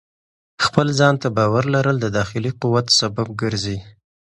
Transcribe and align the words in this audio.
خپل 0.65 0.87
ځان 0.99 1.15
ته 1.21 1.27
باور 1.37 1.63
لرل 1.75 1.97
د 2.01 2.07
داخلي 2.17 2.51
قوت 2.61 2.87
سبب 2.99 3.27
ګرځي. 3.41 3.77